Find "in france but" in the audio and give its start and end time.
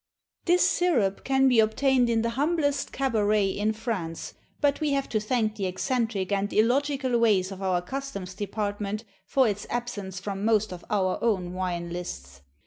3.49-4.81